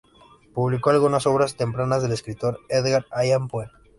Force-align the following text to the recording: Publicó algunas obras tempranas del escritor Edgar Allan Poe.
Publicó 0.55 0.89
algunas 0.89 1.27
obras 1.27 1.55
tempranas 1.55 2.01
del 2.01 2.13
escritor 2.13 2.59
Edgar 2.69 3.05
Allan 3.11 3.47
Poe. 3.47 3.69